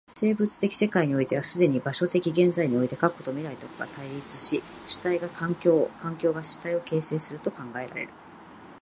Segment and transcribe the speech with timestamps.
[0.09, 8.09] 生物的世界においては既に場所的現在において過去と未来とが対立し、主体が環境を、環境が主体を形成すると考えられる。